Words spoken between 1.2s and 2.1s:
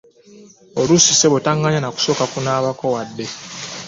nga taŋŋanya